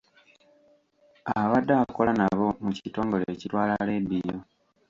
[1.39, 4.37] Abadde akola nabo mu kitongole ekitwala leediyo.